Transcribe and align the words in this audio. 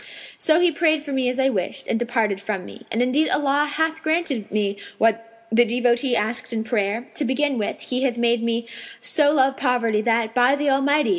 So 0.39 0.59
he 0.59 0.71
prayed 0.71 1.03
for 1.03 1.11
me 1.11 1.29
as 1.29 1.37
I 1.39 1.49
wished, 1.49 1.87
and 1.87 1.99
departed 1.99 2.41
from 2.41 2.65
me. 2.65 2.87
And 2.91 3.03
indeed 3.03 3.29
Allah 3.29 3.69
hath 3.71 4.01
granted 4.01 4.49
me 4.51 4.77
what 4.97 5.43
the 5.51 5.63
devotee 5.65 6.15
asked 6.15 6.51
in 6.51 6.63
prayer: 6.63 7.07
to 7.13 7.23
begin 7.23 7.59
with 7.59 7.79
He 7.81 8.01
hath 8.01 8.17
made 8.17 8.41
me 8.41 8.67
so 8.99 9.31
love 9.31 9.57
poverty 9.57 10.01
that, 10.01 10.33
by 10.33 10.55
the 10.55 10.71
Almighty! 10.71 11.09